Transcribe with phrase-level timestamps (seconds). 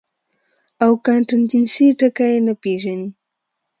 [0.83, 3.07] او کانټنجنسي ټکے نۀ پېژني-